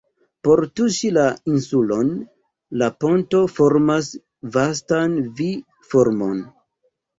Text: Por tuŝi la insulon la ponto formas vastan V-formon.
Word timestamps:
Por 0.45 0.61
tuŝi 0.79 1.11
la 1.17 1.25
insulon 1.51 2.09
la 2.83 2.89
ponto 3.05 3.43
formas 3.59 4.09
vastan 4.59 5.17
V-formon. 5.41 6.45